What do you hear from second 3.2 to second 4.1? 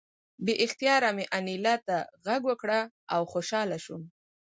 خوشحاله شوم